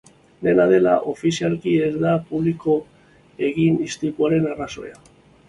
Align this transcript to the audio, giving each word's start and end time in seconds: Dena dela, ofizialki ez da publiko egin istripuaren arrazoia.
Dena 0.45 0.63
dela, 0.69 0.93
ofizialki 1.11 1.73
ez 1.89 1.91
da 2.05 2.15
publiko 2.31 2.79
egin 3.51 3.79
istripuaren 3.91 4.51
arrazoia. 4.57 4.99